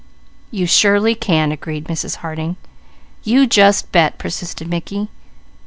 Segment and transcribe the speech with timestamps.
[0.49, 2.15] "You surely can," agreed Mrs.
[2.25, 2.55] Harding.
[3.21, 5.09] "You just bet," persisted Mickey.